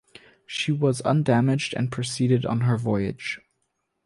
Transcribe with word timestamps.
She 0.47 0.71
was 0.71 1.01
undamaged 1.01 1.75
and 1.75 1.91
proceeded 1.91 2.43
on 2.43 2.61
her 2.61 2.75
voyage. 2.75 3.39